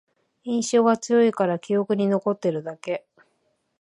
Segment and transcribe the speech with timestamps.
[0.45, 3.05] 印象が強いから記憶に残ってるだけ